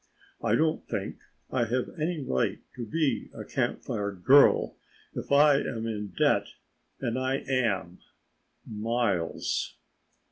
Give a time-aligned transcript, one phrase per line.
[0.43, 1.19] I don't think
[1.51, 4.75] I have any right to be a Camp Fire girl
[5.13, 6.47] if I am in debt,
[6.99, 7.99] and I am
[8.65, 9.75] miles!"